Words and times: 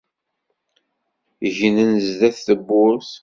Gnen 1.57 1.91
sdat 2.07 2.37
tewwurt. 2.45 3.09